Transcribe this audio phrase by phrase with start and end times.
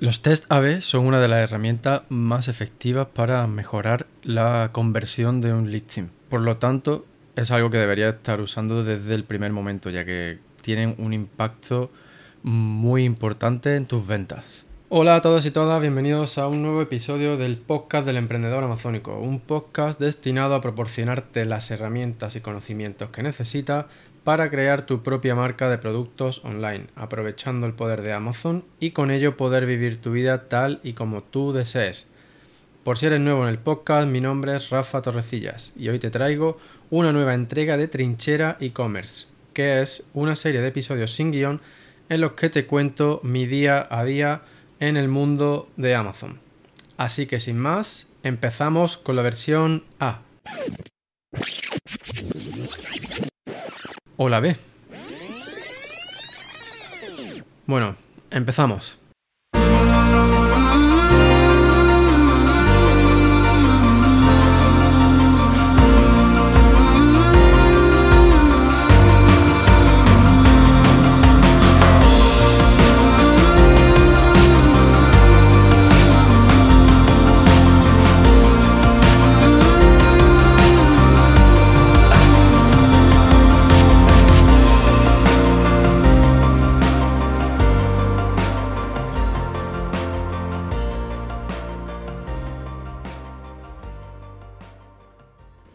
[0.00, 5.52] Los test AB son una de las herramientas más efectivas para mejorar la conversión de
[5.52, 6.08] un listing.
[6.30, 7.04] Por lo tanto,
[7.36, 11.90] es algo que deberías estar usando desde el primer momento, ya que tienen un impacto
[12.42, 14.64] muy importante en tus ventas.
[14.88, 19.20] Hola a todos y todas, bienvenidos a un nuevo episodio del podcast del emprendedor amazónico,
[19.20, 23.84] un podcast destinado a proporcionarte las herramientas y conocimientos que necesitas
[24.30, 29.10] para crear tu propia marca de productos online, aprovechando el poder de Amazon y con
[29.10, 32.06] ello poder vivir tu vida tal y como tú desees.
[32.84, 36.10] Por si eres nuevo en el podcast, mi nombre es Rafa Torrecillas y hoy te
[36.10, 36.58] traigo
[36.90, 41.60] una nueva entrega de Trinchera e-commerce, que es una serie de episodios sin guion
[42.08, 44.42] en los que te cuento mi día a día
[44.78, 46.38] en el mundo de Amazon.
[46.96, 50.20] Así que sin más, empezamos con la versión A.
[54.22, 54.54] o la B.
[57.64, 57.96] Bueno,
[58.30, 58.99] empezamos.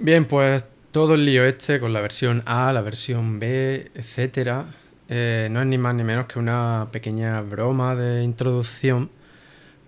[0.05, 4.67] Bien, pues todo el lío este con la versión A, la versión B, etcétera,
[5.09, 9.09] eh, no es ni más ni menos que una pequeña broma de introducción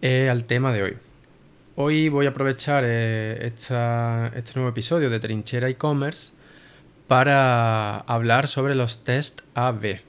[0.02, 0.98] eh, al tema de hoy.
[1.76, 6.32] Hoy voy a aprovechar eh, este nuevo episodio de Trinchera e-commerce
[7.08, 10.02] para hablar sobre los test A-B,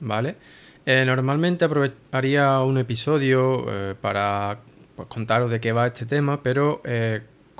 [0.00, 1.68] normalmente
[2.10, 3.64] haría un episodio
[4.00, 4.58] para
[4.96, 6.82] pues, contaros de qué va este tema, pero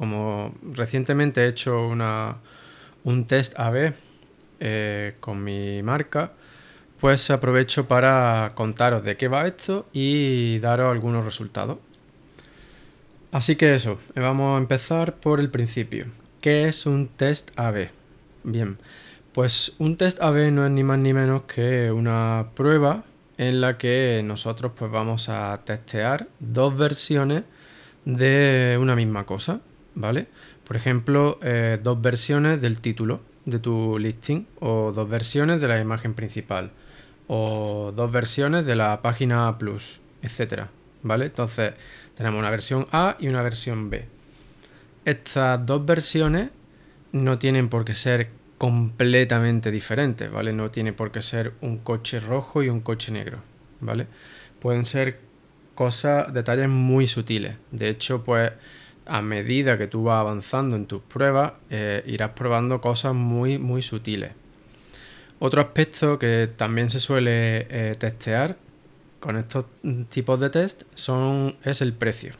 [0.02, 1.86] como recientemente he hecho
[3.04, 3.92] un test AB
[4.58, 6.32] eh, con mi marca,
[6.98, 11.78] pues aprovecho para contaros de qué va esto y daros algunos resultados.
[13.30, 16.06] Así que eso, vamos a empezar por el principio.
[16.40, 17.90] ¿Qué es un test AB?
[18.42, 18.78] Bien,
[19.32, 23.04] pues un test AB no es ni más ni menos que una prueba
[23.38, 27.44] en la que nosotros pues vamos a testear dos versiones
[28.04, 29.60] de una misma cosa.
[29.94, 30.26] ¿Vale?
[30.66, 35.80] Por ejemplo, eh, dos versiones del título de tu listing o dos versiones de la
[35.80, 36.70] imagen principal
[37.26, 40.70] o dos versiones de la página plus, etcétera,
[41.02, 41.26] ¿vale?
[41.26, 41.72] Entonces,
[42.14, 44.04] tenemos una versión A y una versión B.
[45.04, 46.50] Estas dos versiones
[47.12, 50.52] no tienen por qué ser completamente diferentes, ¿vale?
[50.52, 53.38] No tiene por qué ser un coche rojo y un coche negro,
[53.80, 54.06] ¿vale?
[54.60, 55.18] Pueden ser
[55.74, 57.56] cosas, detalles muy sutiles.
[57.70, 58.52] De hecho, pues
[59.06, 63.82] a medida que tú vas avanzando en tus pruebas, eh, irás probando cosas muy, muy
[63.82, 64.32] sutiles.
[65.38, 68.56] Otro aspecto que también se suele eh, testear
[69.18, 69.66] con estos
[70.08, 72.34] tipos de test son, es el precio.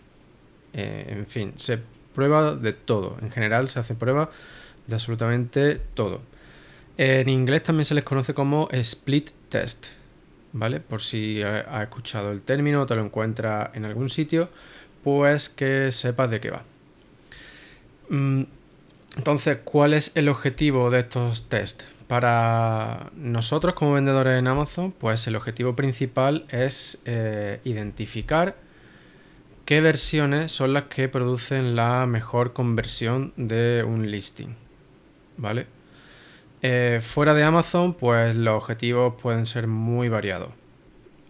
[0.72, 1.81] Eh, en fin, se
[2.15, 3.17] prueba de todo.
[3.21, 4.31] En general se hace prueba
[4.87, 6.21] de absolutamente todo.
[6.97, 9.87] En inglés también se les conoce como split test.
[10.55, 10.81] ¿Vale?
[10.81, 14.51] Por si has escuchado el término o te lo encuentras en algún sitio
[15.03, 16.63] pues que sepas de qué va.
[18.09, 18.45] Mm,
[19.17, 21.83] entonces, ¿cuál es el objetivo de estos test?
[22.09, 28.57] Para nosotros como vendedores en Amazon, pues el objetivo principal es eh, identificar
[29.65, 34.55] qué versiones son las que producen la mejor conversión de un listing.
[35.37, 35.67] ¿Vale?
[36.63, 40.51] Eh, fuera de Amazon, pues los objetivos pueden ser muy variados.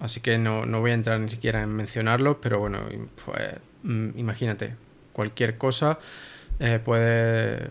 [0.03, 2.81] Así que no, voy a entrar ni siquiera en mencionarlos, pero bueno,
[3.25, 3.55] pues
[3.85, 4.75] mm, imagínate,
[5.13, 6.01] cualquier cosa
[6.59, 7.69] eh, puede,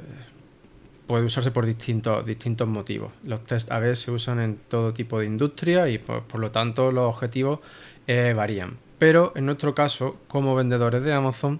[1.08, 3.12] puede usarse por distintos, distintos motivos.
[3.25, 7.14] Los test AB se usan en todo tipo de industria y por, lo tanto los
[7.14, 7.59] objetivos
[8.08, 8.78] eh, varían.
[8.97, 11.59] Pero en nuestro caso, como vendedores de Amazon,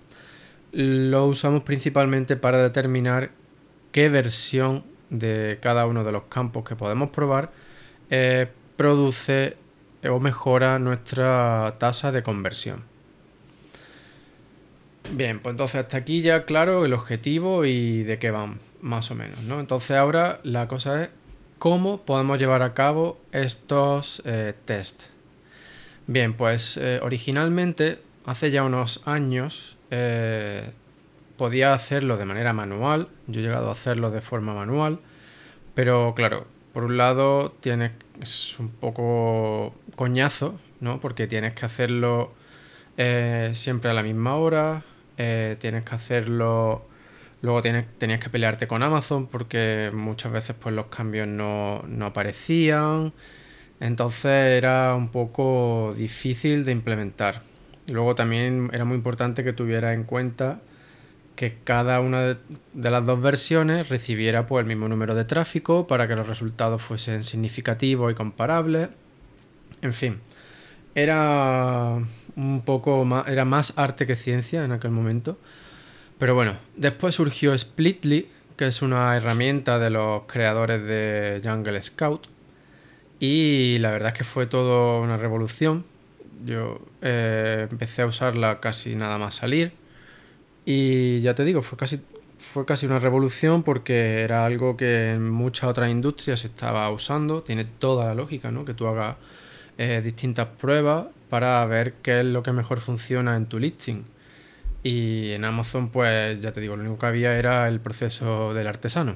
[0.72, 3.31] lo usamos principalmente para determinar
[3.92, 7.51] qué versión de cada uno de los campos que podemos probar
[8.10, 8.48] eh,
[8.78, 9.57] produce
[10.09, 12.83] o mejora nuestra tasa de conversión.
[15.13, 19.15] Bien, pues entonces hasta aquí ya claro el objetivo y de qué van, más o
[19.15, 19.59] menos, ¿no?
[19.59, 21.09] Entonces ahora la cosa es
[21.59, 25.03] cómo podemos llevar a cabo estos eh, test.
[26.07, 30.71] Bien, pues eh, originalmente, hace ya unos años, eh,
[31.38, 33.09] podía hacerlo de manera manual.
[33.27, 35.00] Yo he llegado a hacerlo de forma manual,
[35.75, 37.92] pero claro, por un lado tienes
[38.22, 41.00] es un poco coñazo, ¿no?
[41.00, 42.34] Porque tienes que hacerlo
[42.98, 44.84] eh, siempre a la misma hora,
[45.18, 46.86] eh, tienes que hacerlo,
[47.42, 52.06] luego tienes, tenías que pelearte con Amazon porque muchas veces pues los cambios no, no
[52.06, 53.14] aparecían,
[53.80, 57.42] entonces era un poco difícil de implementar.
[57.88, 60.62] Luego también era muy importante que tuvieras en cuenta
[61.36, 62.38] que cada una
[62.74, 66.81] de las dos versiones recibiera pues, el mismo número de tráfico para que los resultados
[66.81, 68.89] fuesen significativos y comparables.
[69.81, 70.19] En fin,
[70.94, 71.98] era
[72.36, 75.38] un poco más, era más arte que ciencia en aquel momento.
[76.19, 82.27] Pero bueno, después surgió Splitly, que es una herramienta de los creadores de Jungle Scout.
[83.19, 85.86] Y la verdad es que fue todo una revolución.
[86.45, 89.81] Yo eh, empecé a usarla casi nada más salir
[90.72, 92.02] y ya te digo, fue casi,
[92.38, 97.42] fue casi una revolución porque era algo que en muchas otras industrias se estaba usando.
[97.42, 98.64] Tiene toda la lógica, ¿no?
[98.64, 99.18] Que tú hagas
[99.78, 104.06] eh, distintas pruebas para ver qué es lo que mejor funciona en tu listing.
[104.84, 108.68] Y en Amazon, pues ya te digo, lo único que había era el proceso del
[108.68, 109.16] artesano.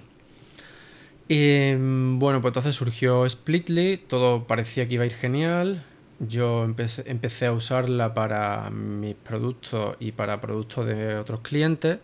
[1.28, 5.84] Y mm, bueno, pues entonces surgió Splitly, todo parecía que iba a ir genial.
[6.20, 12.00] Yo empecé, empecé a usarla para mis productos y para productos de otros clientes.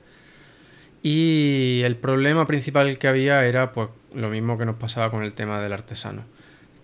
[1.04, 5.34] Y el problema principal que había era pues lo mismo que nos pasaba con el
[5.34, 6.24] tema del artesano.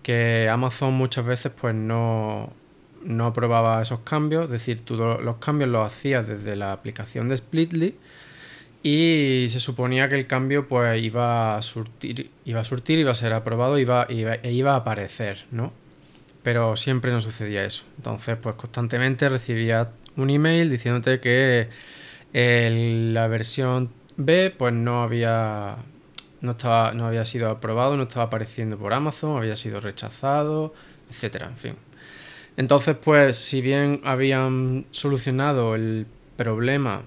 [0.02, 2.52] Que Amazon muchas veces pues no,
[3.04, 7.36] no aprobaba esos cambios, es decir, tú los cambios los hacías desde la aplicación de
[7.36, 7.94] Splitly
[8.82, 13.14] y se suponía que el cambio pues iba a surtir, iba a surtir, iba a
[13.14, 15.72] ser aprobado iba, iba, e iba a aparecer, ¿no?
[16.42, 17.84] Pero siempre no sucedía eso.
[17.96, 21.68] Entonces, pues constantemente recibía un email diciéndote que
[22.32, 25.76] la versión B pues no había
[26.40, 30.74] no estaba no había sido aprobado, no estaba apareciendo por Amazon, había sido rechazado,
[31.10, 31.74] etcétera, en fin.
[32.56, 36.06] Entonces, pues si bien habían solucionado el
[36.36, 37.02] problema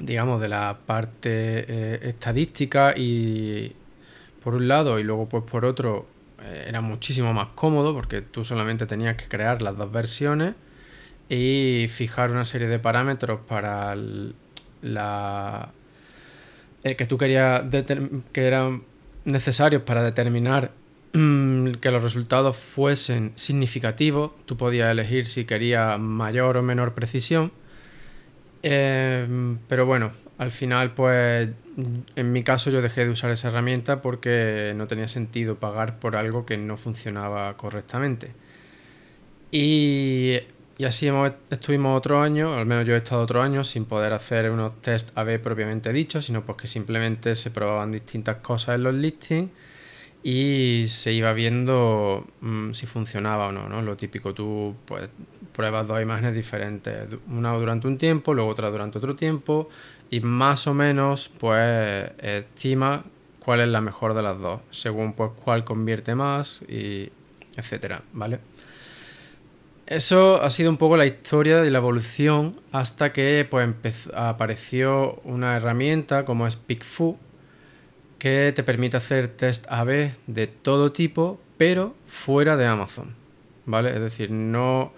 [0.00, 1.30] digamos de la parte
[1.68, 3.72] eh, estadística y
[4.42, 6.06] por un lado y luego pues por otro
[6.42, 10.54] era muchísimo más cómodo porque tú solamente tenías que crear las dos versiones
[11.28, 13.96] y fijar una serie de parámetros para
[14.82, 15.72] la
[16.82, 17.62] eh, que tú querías
[18.32, 18.82] que eran
[19.24, 20.72] necesarios para determinar
[21.12, 24.32] mm, que los resultados fuesen significativos.
[24.46, 27.52] Tú podías elegir si querías mayor o menor precisión.
[28.62, 31.50] Eh, pero bueno, al final, pues
[32.16, 36.16] en mi caso yo dejé de usar esa herramienta porque no tenía sentido pagar por
[36.16, 38.32] algo que no funcionaba correctamente.
[39.52, 40.38] Y,
[40.86, 41.10] así
[41.50, 45.16] estuvimos otro año, al menos yo he estado otro año, sin poder hacer unos test
[45.16, 49.50] AB propiamente dichos, sino pues que simplemente se probaban distintas cosas en los listings
[50.22, 53.82] y se iba viendo mm, si funcionaba o no, ¿no?
[53.82, 55.08] Lo típico, tú pues
[55.52, 59.68] pruebas dos imágenes diferentes, una durante un tiempo, luego otra durante otro tiempo
[60.10, 63.04] y más o menos pues estima
[63.38, 67.10] cuál es la mejor de las dos, según pues cuál convierte más y
[67.56, 68.40] etcétera, ¿vale?
[69.86, 75.56] Eso ha sido un poco la historia de la evolución hasta que pues apareció una
[75.56, 77.16] herramienta como es PickFu
[78.18, 83.14] que te permite hacer test AB de todo tipo, pero fuera de Amazon,
[83.66, 83.90] ¿vale?
[83.90, 84.92] Es decir, no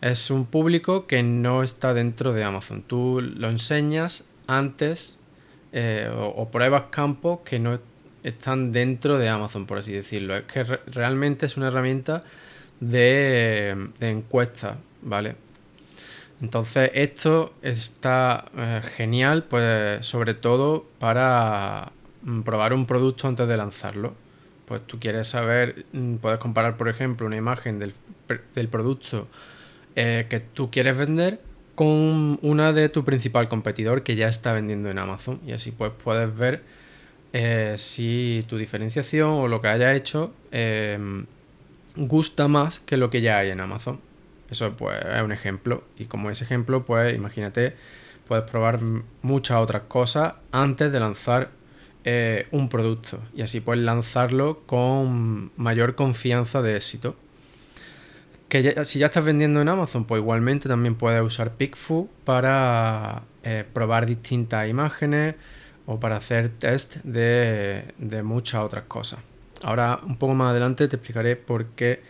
[0.00, 2.82] es un público que no está dentro de Amazon.
[2.82, 5.18] Tú lo enseñas antes
[5.72, 7.78] eh, o, pruebas campos que no
[8.24, 10.36] están dentro de Amazon, por así decirlo.
[10.36, 12.24] Es que realmente es una herramienta
[12.80, 15.36] de, encuesta, ¿vale?
[16.40, 23.56] Entonces esto está eh, genial, pues sobre todo para mm, probar un producto antes de
[23.56, 24.14] lanzarlo.
[24.66, 27.94] Pues tú quieres saber, mm, puedes comparar por ejemplo una imagen del,
[28.68, 29.28] producto
[29.96, 31.40] eh, que tú quieres vender
[31.78, 35.92] con una de tu principal competidor que ya está vendiendo en Amazon y así pues
[35.92, 36.64] puedes ver
[37.32, 41.26] eh, si tu diferenciación o lo que haya hecho em,
[41.94, 44.00] gusta más que lo que ya hay en Amazon.
[44.50, 47.76] Eso pues es un ejemplo y como ese ejemplo pues imagínate
[48.26, 48.80] puedes probar
[49.22, 51.50] muchas otras cosas antes de lanzar
[52.02, 57.14] eh, un producto y así puedes lanzarlo con mayor confianza de éxito.
[58.48, 63.64] Que si ya estás vendiendo en Amazon, pues igualmente también puedes usar PickFu para eh,
[63.70, 65.34] probar distintas imágenes
[65.84, 67.92] o para hacer test de,
[68.24, 69.20] muchas otras cosas.
[69.62, 72.02] Ahora, un poco más adelante te explicaré por qué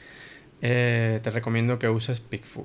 [0.62, 2.64] eh, te recomiendo que uses PickFu.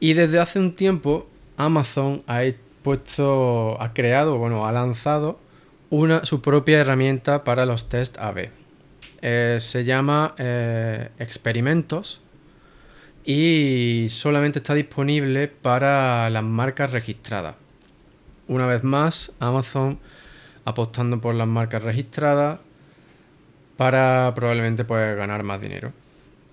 [0.00, 2.42] Y desde hace un tiempo, Amazon ha
[2.82, 5.38] puesto, ha creado, bueno, ha lanzado
[5.90, 8.48] una, su propia herramienta para los test AB.
[9.22, 10.34] Eh, se llama
[11.18, 12.22] Experimentos
[13.30, 17.56] y solamente está disponible para las marcas registradas.
[18.46, 19.98] Una vez más, Amazon
[20.64, 22.58] apostando por las marcas registradas
[23.76, 25.92] para probablemente pues, ganar más dinero.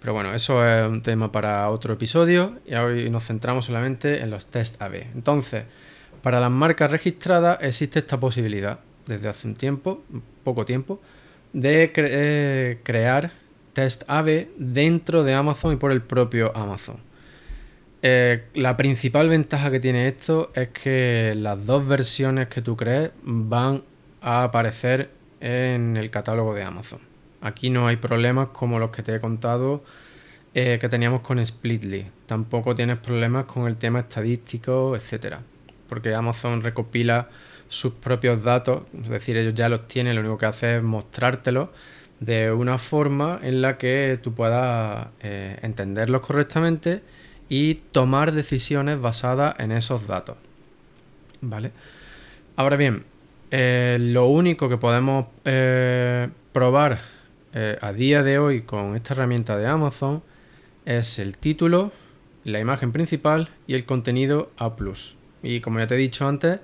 [0.02, 4.30] Pero bueno, eso es un tema para otro episodio y hoy nos centramos solamente en
[4.30, 4.96] los test AB.
[5.16, 5.64] Entonces,
[6.22, 10.04] para las marcas registradas existe esta posibilidad desde hace un tiempo,
[10.44, 11.00] poco tiempo,
[11.54, 13.45] de eh, crear
[13.76, 16.98] test AB dentro de Amazon y por el propio Amazon.
[18.02, 23.12] Eh, la principal ventaja que tiene esto es que las dos versiones que tú crees
[23.24, 23.84] van
[24.22, 27.00] a aparecer en el catálogo de Amazon.
[27.42, 29.84] Aquí no hay problemas como los que te he contado
[30.54, 32.08] eh, que teníamos con Splitly.
[32.26, 35.42] Tampoco tienes problemas con el tema estadístico, etcétera.
[35.90, 37.30] Porque Amazon recopila
[37.68, 41.70] sus propios datos, es decir, ellos ya los tienen, lo único que hace es mostrártelos
[42.26, 47.02] de una forma en la que tú puedas eh, entenderlos correctamente
[47.50, 50.38] y tomar decisiones basadas en esos datos.
[51.42, 51.72] ¿Vale?
[52.56, 53.04] Ahora bien,
[53.52, 57.16] eh, lo único que podemos eh, probar
[57.80, 60.22] a día de hoy con esta herramienta de Amazon
[60.84, 61.94] es el título,
[62.44, 64.76] la imagen principal y el contenido A.
[65.42, 66.60] Y como ya te he dicho antes,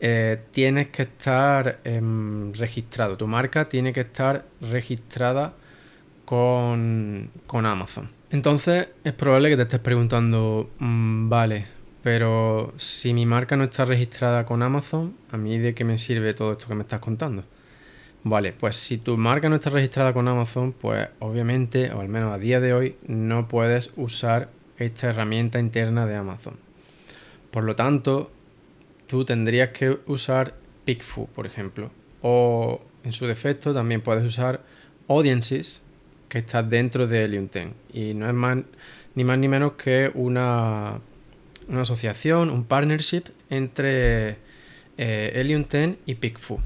[0.00, 3.16] eh, tienes que estar em, registrado.
[3.16, 5.54] Tu marca tiene que estar registrada
[6.24, 8.10] con, Amazon.
[8.30, 11.66] Entonces es probable que te estés preguntando, mm, vale,
[12.02, 16.34] pero si mi marca no está registrada con Amazon, ¿a mí de qué me sirve
[16.34, 17.44] todo esto que me estás contando?
[18.24, 22.34] Vale, pues si tu marca no está registrada con Amazon, pues obviamente, o al menos
[22.34, 26.54] a día de hoy, no puedes usar esta herramienta interna de Amazon.
[27.52, 28.32] Por lo tanto,
[29.06, 31.90] tú tendrías que usar PickFu, por ejemplo.
[32.22, 34.60] O en su defecto también puedes usar
[35.08, 35.82] Audiences,
[36.28, 37.68] que está dentro de Helium 10.
[37.92, 38.58] Y no es más,
[39.14, 41.00] ni más ni menos que una,
[41.68, 44.38] una asociación, un partnership entre
[44.98, 46.58] eh, Helium 10 y PickFu.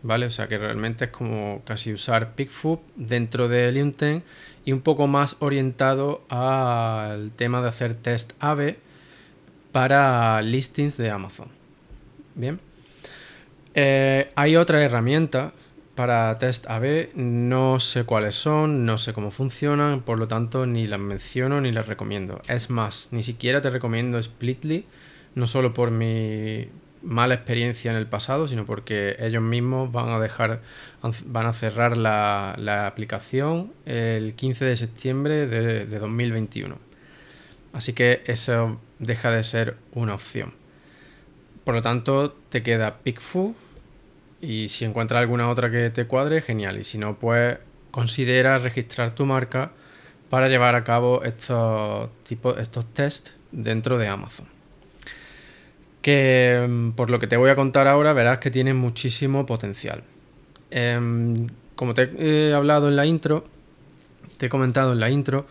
[0.00, 0.26] ¿Vale?
[0.26, 4.22] O sea que realmente es como casi usar PickFu dentro de Helium 10
[4.64, 8.76] y un poco más orientado al tema de hacer test AB
[9.72, 11.57] para listings de Amazon.
[12.38, 12.60] Bien.
[13.74, 15.52] Eh, hay otra herramienta
[15.96, 20.86] para test AB, no sé cuáles son, no sé cómo funcionan, por lo tanto ni
[20.86, 22.40] las menciono ni las recomiendo.
[22.48, 24.86] Es más, ni siquiera te recomiendo Splitly,
[25.34, 26.68] no solo por mi
[27.02, 30.60] mala experiencia en el pasado, sino porque ellos mismos van a dejar,
[31.26, 36.78] van a cerrar la, aplicación el 15 de septiembre de, de 2021.
[37.72, 40.57] Así que eso deja de ser una opción.
[41.68, 43.54] Por lo tanto, te queda PickFu
[44.40, 46.78] y si encuentras alguna otra que te cuadre, genial.
[46.78, 47.58] Y si no, pues
[47.90, 49.72] considera registrar tu marca
[50.30, 54.46] para llevar a cabo estos, tipos, estos tests dentro de Amazon.
[56.00, 60.04] Que mm, por lo que te voy a contar ahora, verás que tiene muchísimo potencial.
[60.70, 63.44] Em, como te he hablado en la intro,
[64.38, 65.46] te he comentado en la intro,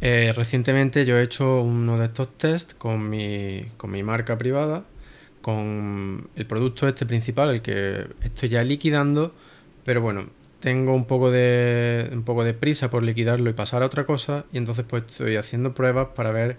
[0.00, 4.84] eh, recientemente yo he hecho uno de estos tests con mi, con mi marca privada
[5.40, 9.34] con el producto este principal, el que estoy ya liquidando,
[9.84, 10.26] pero bueno,
[10.60, 14.44] tengo un poco de un poco de prisa por liquidarlo y pasar a otra cosa
[14.52, 16.58] y entonces pues estoy haciendo pruebas para ver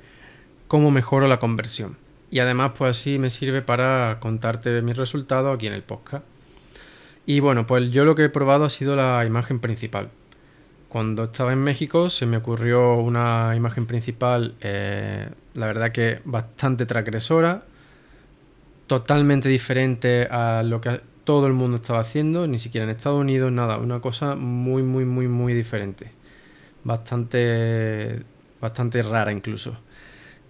[0.68, 1.98] cómo mejoro la conversión.
[2.32, 6.26] Y además pues así me sirve para contarte mis resultados aquí en el podcast.
[7.26, 10.10] Y bueno, pues yo lo que he probado ha sido la imagen principal.
[10.90, 16.86] Cuando estaba en México se me ocurrió una imagen principal, eh, la verdad que bastante
[16.86, 17.64] transgresora,
[18.92, 23.50] totalmente diferente a lo que todo el mundo estaba haciendo, ni siquiera en Estados Unidos,
[23.50, 26.12] nada, una cosa muy, muy, muy, muy diferente.
[26.84, 28.22] Bastante,
[28.60, 29.78] bastante rara incluso.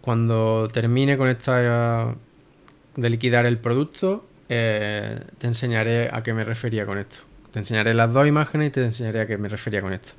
[0.01, 2.15] Cuando termine con esta
[2.95, 7.17] de liquidar el producto, eh, te enseñaré a qué me refería con esto.
[7.51, 10.13] Te enseñaré las dos imágenes y te enseñaré a qué me refería con esto.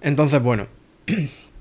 [0.00, 0.66] Entonces, bueno,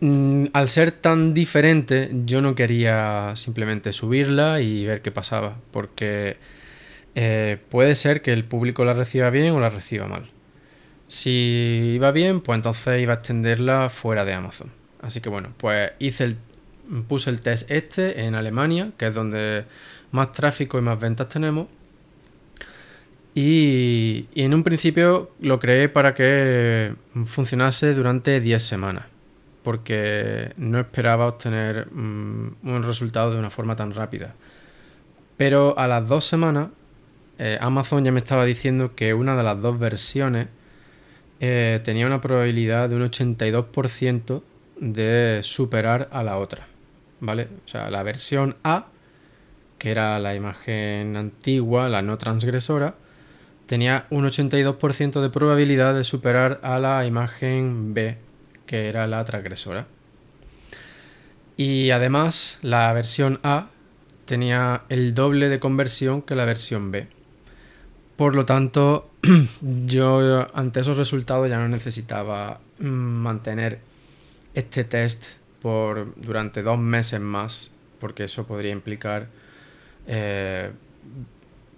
[0.00, 6.36] Mm, al ser tan diferente, yo no quería simplemente subirla y ver qué pasaba, porque
[7.14, 10.30] eh, puede ser que el público la reciba bien o la reciba mal.
[11.08, 14.70] Si iba bien, pues entonces iba a extenderla fuera de Amazon.
[15.02, 16.36] Así que bueno, pues hice el,
[17.08, 19.64] puse el test este en Alemania, que es donde
[20.12, 21.68] más tráfico y más ventas tenemos.
[23.34, 26.94] Y, y en un principio lo creé para que
[27.26, 29.13] funcionase durante 10 semanas
[29.64, 34.34] porque no esperaba obtener mm, un resultado de una forma tan rápida.
[35.36, 36.68] Pero a las dos semanas,
[37.38, 40.46] eh, Amazon ya me estaba diciendo que una de las dos versiones
[41.40, 44.42] eh, tenía una probabilidad de un 82%
[44.76, 46.66] de superar a la otra,
[47.20, 47.48] ¿vale?
[47.64, 48.86] O sea, la versión A,
[49.78, 52.94] que era la imagen antigua, la no transgresora,
[53.66, 58.18] tenía un 82% de probabilidad de superar a la imagen B,
[58.66, 59.86] que era la transgresora.
[61.56, 63.68] Y además, la versión A
[64.24, 67.06] tenía el doble de conversión que la versión B.
[68.16, 69.10] Por lo tanto,
[69.86, 73.80] yo ante esos resultados ya no necesitaba mm, mantener
[74.54, 75.24] este test
[75.60, 79.28] por durante dos meses más, porque eso podría implicar
[80.06, 80.70] eh,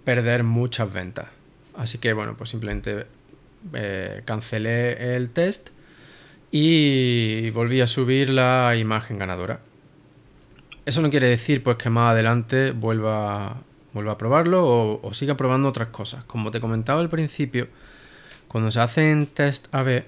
[0.03, 1.27] perder muchas ventas.
[1.75, 3.05] Así que bueno, pues simplemente
[3.73, 5.69] eh, cancelé el test
[6.51, 9.59] y volví a subir la imagen ganadora.
[10.85, 13.57] Eso no quiere decir pues que más adelante vuelva
[13.97, 16.23] vuelva a probarlo o, siga probando otras cosas.
[16.25, 17.67] Como te comentaba al principio,
[18.47, 20.05] cuando se hacen test A-B,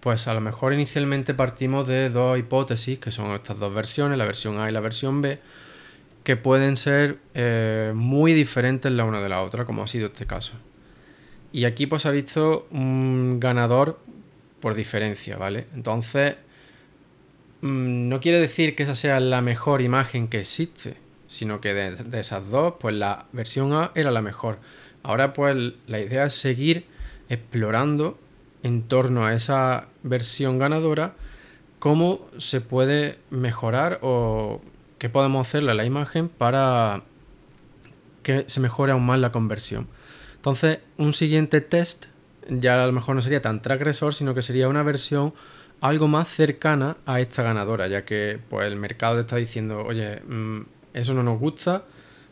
[0.00, 4.24] pues a lo mejor inicialmente partimos de dos hipótesis, que son estas dos versiones, la
[4.24, 5.38] versión A y la versión B,
[6.24, 10.26] que pueden ser eh, muy diferentes la una de la otra, como ha sido este
[10.26, 10.54] caso.
[11.52, 14.00] Y aquí pues ha visto un ganador
[14.60, 15.66] por diferencia, ¿vale?
[15.74, 16.36] Entonces,
[17.60, 20.96] mm, no quiere decir que esa sea la mejor imagen que existe,
[21.26, 24.58] sino que de, esas dos, pues la versión A era la mejor.
[25.02, 26.86] Ahora pues la idea es seguir
[27.28, 28.18] explorando
[28.62, 31.14] en torno a esa versión ganadora
[31.78, 34.60] cómo se puede mejorar o
[34.98, 37.02] qué podemos hacerle a la imagen para
[38.22, 39.86] que se mejore aún más la conversión.
[40.36, 42.06] Entonces, un siguiente test
[42.48, 45.34] ya a lo mejor no sería tan transgresor, sino que sería una versión
[45.80, 50.60] algo más cercana a esta ganadora, ya que pues el mercado está diciendo, oye, mm,
[50.94, 51.84] eso no nos gusta,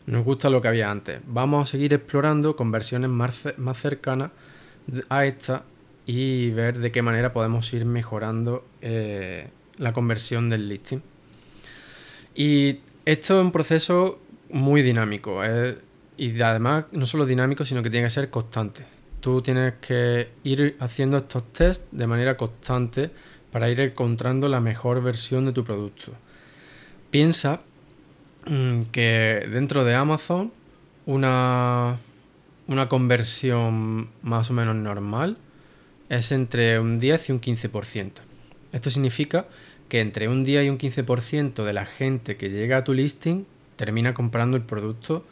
[0.05, 1.21] nos gusta lo que había antes.
[1.25, 4.31] Vamos a seguir explorando con versiones más, más cercanas
[5.09, 5.63] a esta
[6.05, 11.01] y ver de qué manera podemos ir mejorando eh, la conversión del listing.
[12.35, 14.19] Y esto es un proceso
[14.49, 15.77] muy dinámico eh,
[16.17, 18.96] y además no solo dinámico, sino que tiene que ser constante.
[19.27, 23.11] Tú tienes que ir haciendo estos tests de manera constante
[23.51, 26.13] para ir encontrando la mejor versión de tu producto.
[27.11, 27.59] Piensa
[28.49, 30.53] Mm, que dentro de Amazon
[31.05, 31.97] una,
[32.67, 35.37] una conversión más o menos normal
[36.07, 38.11] es entre un 10 y un 15%.
[38.71, 39.47] Esto significa
[39.89, 43.45] que entre un 10 y un 15% de la gente que llega a tu listing
[43.75, 45.25] termina comprando el producto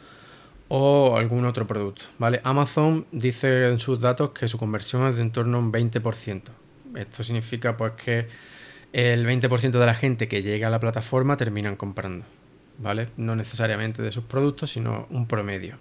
[0.68, 2.04] o algún otro producto.
[2.18, 2.40] ¿vale?
[2.44, 6.42] Amazon dice en sus datos que su conversión es de en torno a un 20%.
[6.94, 8.26] Esto significa pues que
[8.92, 12.24] el 20% de la gente que llega a la plataforma terminan comprando.
[12.78, 13.08] ¿vale?
[13.16, 15.76] No necesariamente de sus productos, sino un promedio.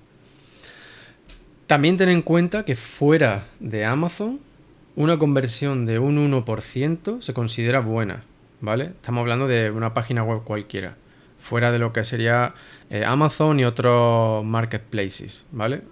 [1.67, 4.39] También ten en cuenta que fuera de Amazon,
[4.95, 8.23] una conversión de un 1% se considera buena,
[8.61, 8.85] ¿vale?
[8.85, 10.95] Estamos hablando de una página web cualquiera,
[11.45, 12.55] fuera de lo que sería
[12.89, 15.83] eh, Amazon y otros marketplaces, ¿vale?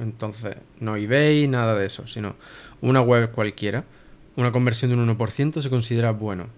[0.00, 2.36] entonces, no eBay, nada de eso, sino
[2.82, 3.84] una web cualquiera,
[4.36, 6.48] una conversión de un 1% se considera bueno.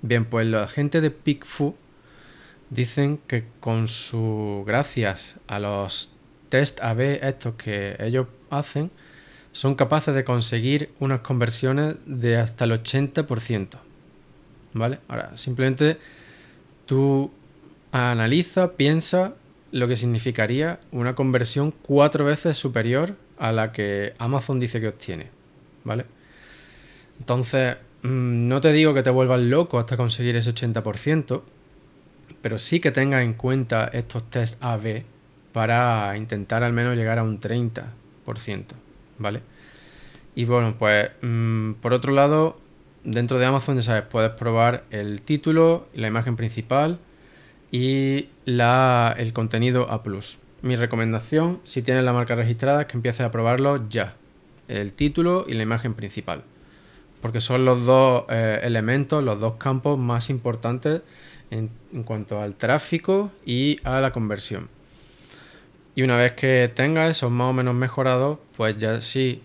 [0.00, 1.74] Bien, pues la gente de PickFu
[2.70, 6.10] dicen que con su gracias a los
[6.48, 8.90] test AB estos que ellos hacen
[9.52, 13.68] son capaces de conseguir unas conversiones de hasta el 80%.
[14.72, 15.00] ¿Vale?
[15.08, 15.98] Ahora, simplemente
[16.86, 17.30] tú
[17.92, 19.34] analiza, piensa
[19.70, 25.28] lo que significaría una conversión cuatro veces superior a la que Amazon dice que obtiene.
[25.84, 26.04] ¿Vale?
[27.18, 31.42] Entonces, mm, no te digo que te vuelvas loco hasta conseguir ese 80%,
[32.42, 35.04] pero sí que tenga en cuenta estos test AB
[35.52, 37.84] para intentar al menos llegar a un 30%,
[39.18, 39.42] ¿vale?
[40.34, 42.60] Y bueno, pues mm, por otro lado,
[43.02, 46.98] dentro de Amazon ya sabes, puedes probar el título, la imagen principal
[47.70, 50.02] y el contenido A+.
[50.62, 54.14] Mi recomendación, si tienes la marca registrada, es que empieces a probarlo ya.
[54.66, 56.42] El título y la imagen principal.
[57.22, 61.02] Porque son los dos eh, elementos, los dos campos más importantes
[61.50, 61.70] en,
[62.04, 64.68] cuanto al tráfico y a la conversión.
[65.94, 69.42] Y una vez que tenga esos más o menos mejorados, pues ya sí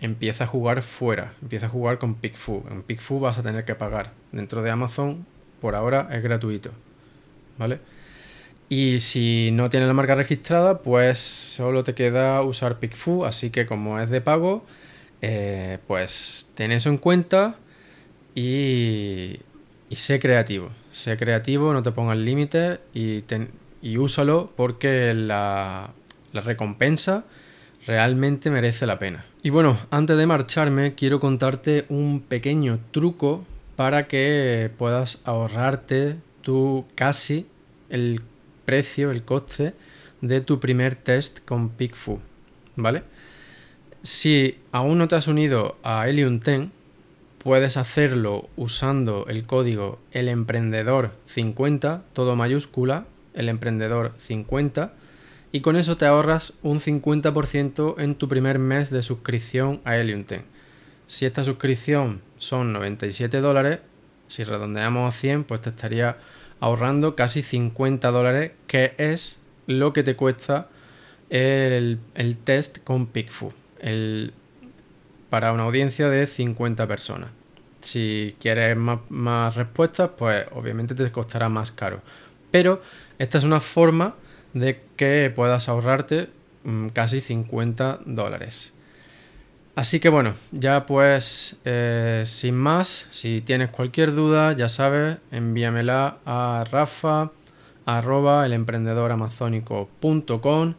[0.00, 2.64] empieza a jugar fuera, empieza a jugar con PickFu.
[2.70, 4.12] En PickFu vas a tener que pagar.
[4.32, 5.26] Dentro de Amazon,
[5.60, 6.72] por ahora es gratuito.
[7.58, 7.80] ¿Vale?
[8.68, 13.26] Y si no tienes la marca registrada, pues solo te queda usar PickFu.
[13.26, 14.64] Así que como es de pago,
[15.20, 17.56] eh, pues ten eso en cuenta
[18.34, 19.40] y,
[19.90, 20.70] y sé creativo.
[20.90, 23.24] Sé creativo, no te pongas límites y,
[23.82, 25.90] y úsalo porque la,
[26.32, 27.24] la recompensa
[27.86, 29.24] realmente merece la pena.
[29.42, 33.44] Y bueno, antes de marcharme, quiero contarte un pequeño truco
[33.76, 37.46] para que puedas ahorrarte tu casi
[37.88, 38.20] el
[38.64, 39.74] precio, el coste
[40.20, 42.20] de tu primer test con PickFu,
[42.76, 43.02] ¿vale?
[44.02, 46.68] Si aún no te has unido a Helium 10,
[47.38, 54.92] puedes hacerlo usando el código el emprendedor 50, todo mayúscula, el emprendedor 50,
[55.50, 60.24] y con eso te ahorras un 50% en tu primer mes de suscripción a Helium
[60.24, 60.42] 10.
[61.06, 63.80] Si esta suscripción son 97 dólares,
[64.32, 66.16] si redondeamos a 100, pues te estaría
[66.58, 70.68] ahorrando casi 50 dólares, que es lo que te cuesta
[71.28, 71.98] el,
[72.44, 73.52] test con PickFu,
[75.28, 77.30] para una audiencia de 50 personas.
[77.82, 82.00] Si quieres más, más respuestas, pues obviamente te costará más caro.
[82.50, 82.80] Pero
[83.18, 84.14] esta es una forma
[84.54, 86.28] de que puedas ahorrarte
[86.64, 88.72] mm, casi 50 dólares.
[89.74, 96.18] Así que bueno, ya pues eh, sin más, si tienes cualquier duda, ya sabes, envíamela
[96.26, 97.30] a rafa
[97.86, 100.74] arroba elemprendedoramazónico.com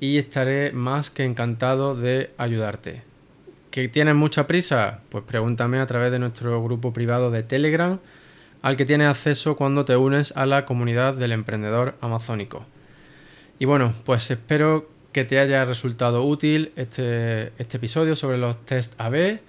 [0.00, 3.04] y estaré más que encantado de ayudarte.
[3.70, 5.00] ¿Que tienes mucha prisa?
[5.08, 8.00] Pues pregúntame a través de nuestro grupo privado de Telegram
[8.60, 12.64] al que tienes acceso cuando te unes a la comunidad del emprendedor amazónico.
[13.58, 18.94] Y bueno, pues espero que te haya resultado útil este, este episodio sobre los test
[18.98, 19.40] AB.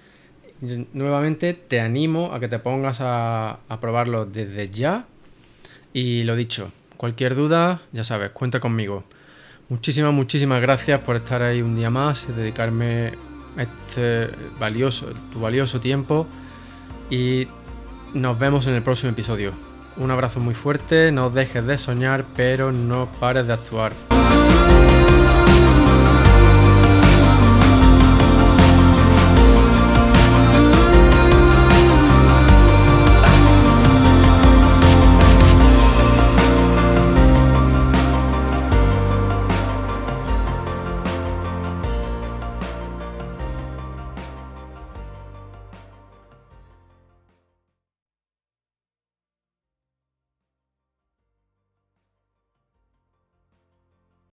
[0.92, 5.06] Nuevamente te animo a que te pongas a, a probarlo desde ya.
[5.92, 9.04] Y lo dicho, cualquier duda, ya sabes, cuenta conmigo.
[9.68, 13.12] Muchísimas, muchísimas gracias por estar ahí un día más y dedicarme
[13.56, 16.26] este valioso, tu valioso tiempo.
[17.10, 17.48] Y
[18.12, 19.52] nos vemos en el próximo episodio.
[19.96, 23.92] Un abrazo muy fuerte, no dejes de soñar, pero no pares de actuar.